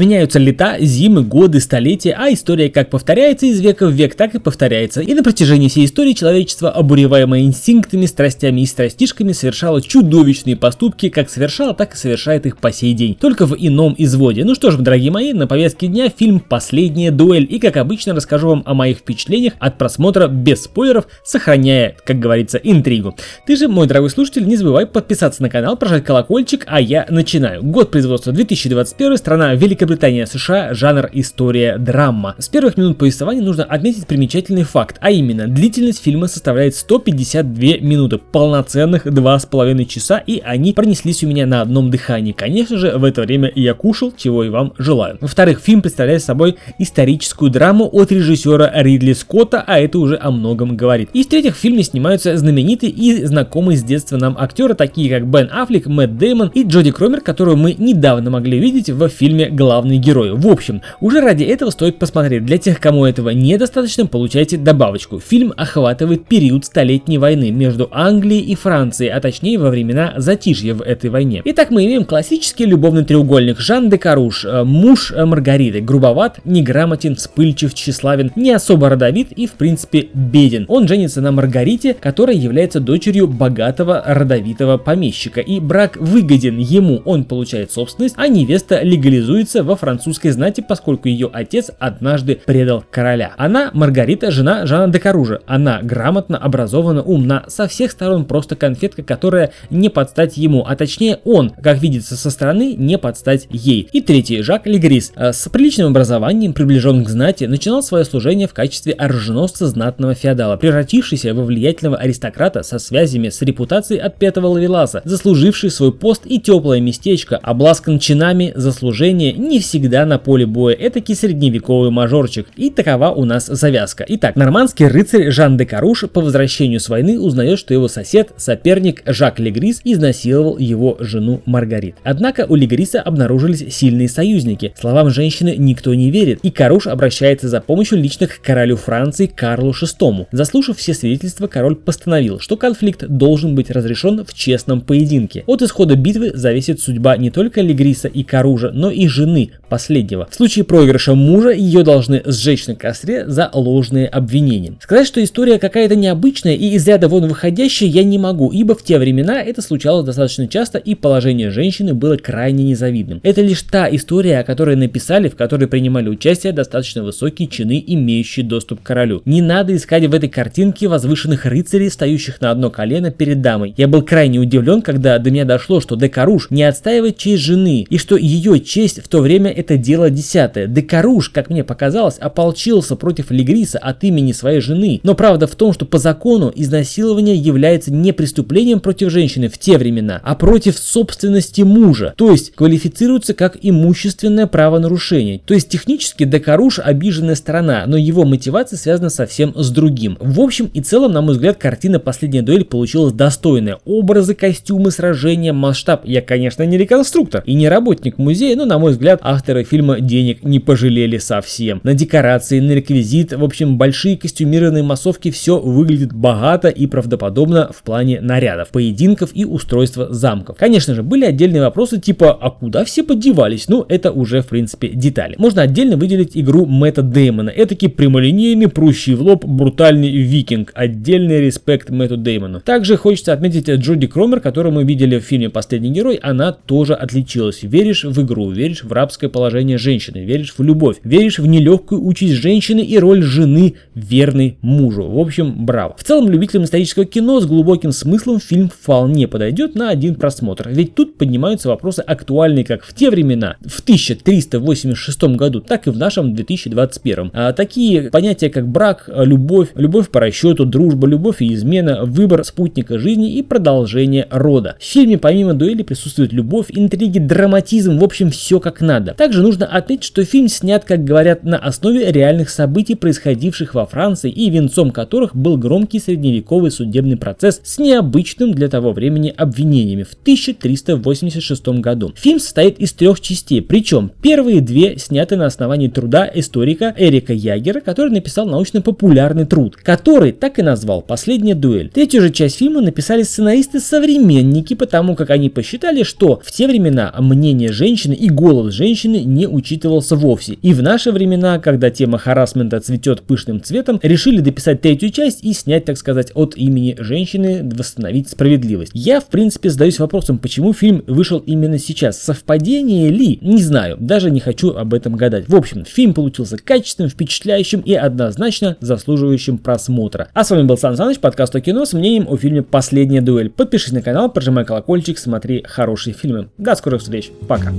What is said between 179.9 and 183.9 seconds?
десятое. Декаруш, как мне показалось, ополчился против Легриса